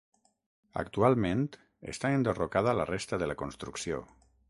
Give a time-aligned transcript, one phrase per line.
[0.83, 1.45] Actualment
[1.95, 4.05] està enderrocada la resta de la construcció.